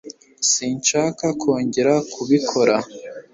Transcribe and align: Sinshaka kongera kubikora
Sinshaka 0.51 1.25
kongera 1.41 1.93
kubikora 2.13 2.75